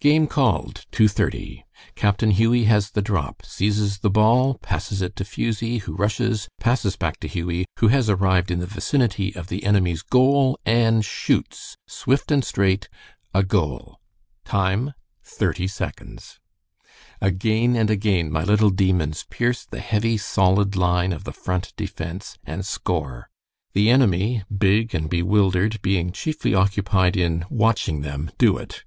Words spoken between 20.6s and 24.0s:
line of the Front defense, and score, the